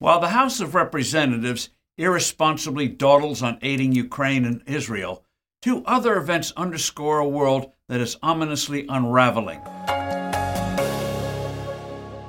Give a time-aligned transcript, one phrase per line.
[0.00, 5.26] While the House of Representatives irresponsibly dawdles on aiding Ukraine and Israel,
[5.60, 9.60] two other events underscore a world that is ominously unraveling.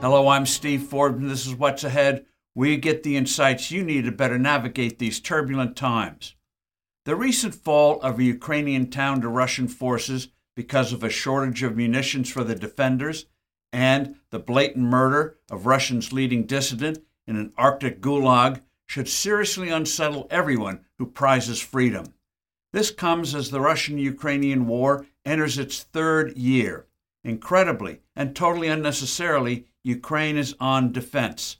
[0.00, 4.06] Hello, I'm Steve Forbes, and this is What's Ahead, you get the insights you need
[4.06, 6.34] to better navigate these turbulent times.
[7.04, 11.76] The recent fall of a Ukrainian town to Russian forces because of a shortage of
[11.76, 13.26] munitions for the defenders
[13.72, 20.26] and the blatant murder of Russia's leading dissident in an Arctic gulag should seriously unsettle
[20.30, 22.14] everyone who prizes freedom.
[22.72, 26.86] This comes as the Russian Ukrainian war enters its third year.
[27.24, 31.58] Incredibly and totally unnecessarily, Ukraine is on defense.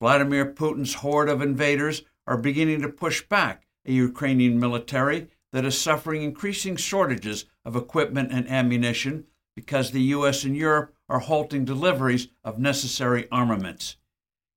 [0.00, 5.80] Vladimir Putin's horde of invaders are beginning to push back a Ukrainian military that is
[5.80, 12.28] suffering increasing shortages of equipment and ammunition because the US and Europe are halting deliveries
[12.44, 13.96] of necessary armaments.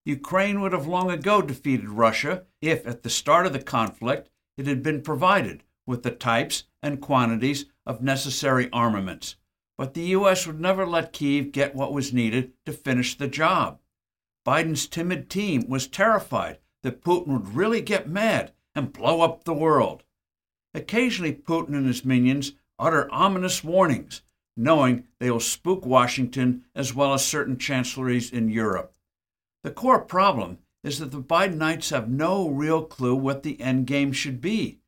[0.05, 4.67] Ukraine would have long ago defeated Russia if, at the start of the conflict, it
[4.67, 9.37] had been provided with the types and quantities of necessary armaments.
[9.77, 10.45] But the U.S.
[10.45, 13.79] would never let Kiev get what was needed to finish the job.
[14.45, 19.53] Biden's timid team was terrified that Putin would really get mad and blow up the
[19.53, 20.03] world.
[20.73, 24.21] Occasionally, Putin and his minions utter ominous warnings,
[24.57, 28.93] knowing they will spook Washington as well as certain chancelleries in Europe.
[29.63, 34.11] The core problem is that the Bidenites have no real clue what the end game
[34.11, 34.79] should be.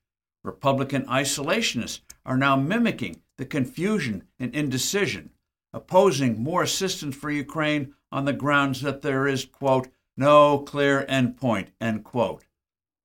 [0.43, 5.31] Republican isolationists are now mimicking the confusion and indecision,
[5.73, 11.67] opposing more assistance for Ukraine on the grounds that there is, quote, no clear endpoint,
[11.79, 12.45] end quote.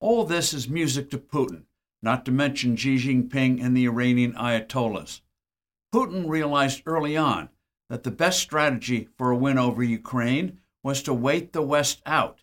[0.00, 1.64] All this is music to Putin,
[2.02, 5.20] not to mention Xi Jinping and the Iranian Ayatollahs.
[5.94, 7.48] Putin realized early on
[7.88, 12.40] that the best strategy for a win over Ukraine was to wait the West out.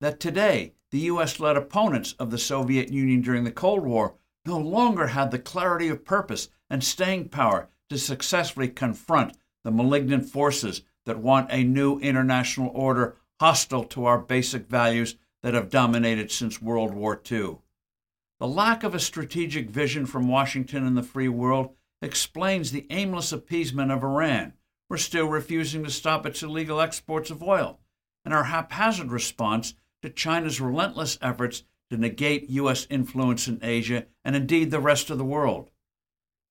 [0.00, 1.38] That today, the U.S.
[1.38, 4.14] led opponents of the Soviet Union during the Cold War
[4.46, 10.26] no longer had the clarity of purpose and staying power to successfully confront the malignant
[10.26, 16.30] forces that want a new international order hostile to our basic values that have dominated
[16.30, 17.58] since World War II.
[18.40, 23.32] The lack of a strategic vision from Washington and the free world explains the aimless
[23.32, 24.54] appeasement of Iran
[24.88, 27.80] we're still refusing to stop its illegal exports of oil,
[28.24, 32.86] and our haphazard response to China's relentless efforts to negate U.S.
[32.90, 35.70] influence in Asia and indeed the rest of the world.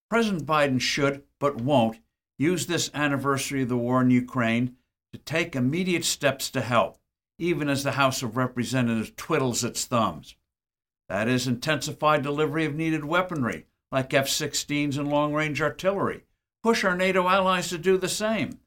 [0.10, 2.00] President Biden should, but won't,
[2.40, 4.76] use this anniversary of the war in Ukraine
[5.14, 6.98] to take immediate steps to help,
[7.40, 10.36] even as the House of Representatives twiddles its thumbs.
[11.10, 16.26] That is, intensified delivery of needed weaponry, like F 16s and long range artillery,
[16.64, 18.60] push our NATO allies to do the same.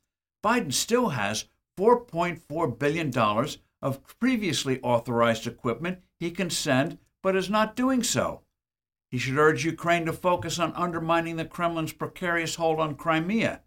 [0.44, 1.46] Biden still has
[1.78, 3.16] $4.4 billion
[3.82, 8.42] of previously authorized equipment he can send, but is not doing so.
[9.10, 13.62] He should urge Ukraine to focus on undermining the Kremlin's precarious hold on Crimea.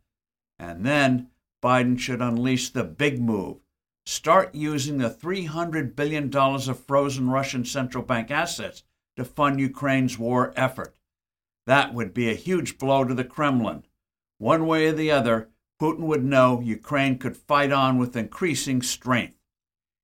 [0.57, 1.29] And then
[1.63, 3.57] Biden should unleash the big move.
[4.05, 8.83] Start using the $300 billion of frozen Russian central bank assets
[9.15, 10.95] to fund Ukraine's war effort.
[11.65, 13.83] That would be a huge blow to the Kremlin.
[14.43, 15.47] One way or the other,
[15.81, 19.37] Putin would know Ukraine could fight on with increasing strength.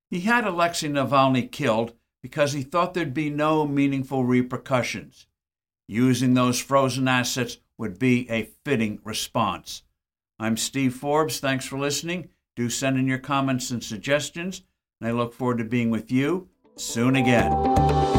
[0.08, 1.92] He had Alexei Navalny killed
[2.22, 5.26] because he thought there'd be no meaningful repercussions.
[5.86, 9.82] Using those frozen assets would be a fitting response.
[10.38, 11.38] I'm Steve Forbes.
[11.38, 12.30] Thanks for listening.
[12.56, 14.62] Do send in your comments and suggestions,
[15.02, 18.09] and I look forward to being with you soon again.